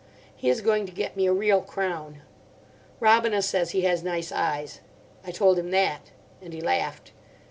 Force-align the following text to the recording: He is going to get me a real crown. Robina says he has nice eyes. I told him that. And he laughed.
He 0.35 0.49
is 0.49 0.61
going 0.61 0.87
to 0.87 0.91
get 0.91 1.15
me 1.15 1.27
a 1.27 1.31
real 1.31 1.61
crown. 1.61 2.23
Robina 2.99 3.43
says 3.43 3.69
he 3.69 3.81
has 3.81 4.01
nice 4.01 4.31
eyes. 4.31 4.79
I 5.23 5.29
told 5.29 5.59
him 5.59 5.69
that. 5.69 6.09
And 6.41 6.53
he 6.53 6.59
laughed. 6.59 7.11